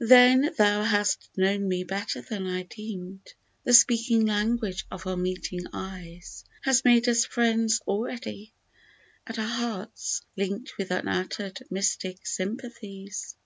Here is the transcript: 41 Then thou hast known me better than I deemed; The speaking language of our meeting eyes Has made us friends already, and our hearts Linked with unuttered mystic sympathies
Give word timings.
41 0.00 0.08
Then 0.42 0.54
thou 0.58 0.82
hast 0.82 1.30
known 1.36 1.68
me 1.68 1.84
better 1.84 2.20
than 2.22 2.44
I 2.44 2.64
deemed; 2.64 3.34
The 3.62 3.72
speaking 3.72 4.26
language 4.26 4.84
of 4.90 5.06
our 5.06 5.16
meeting 5.16 5.64
eyes 5.72 6.44
Has 6.62 6.84
made 6.84 7.08
us 7.08 7.24
friends 7.24 7.80
already, 7.86 8.52
and 9.28 9.38
our 9.38 9.46
hearts 9.46 10.22
Linked 10.36 10.76
with 10.76 10.90
unuttered 10.90 11.58
mystic 11.70 12.26
sympathies 12.26 13.36